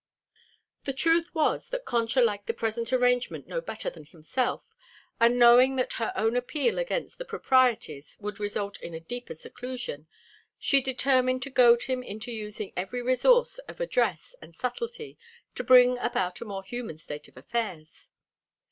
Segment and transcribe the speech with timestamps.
[0.85, 4.63] The truth was that Concha liked the present arrangement no better than himself,
[5.19, 10.07] and knowing that her own appeal against the proprieties would result in a deeper seclusion,
[10.57, 15.19] she determined to goad him into using every resource of address and subtlety
[15.53, 18.09] to bring about a more human state of affairs.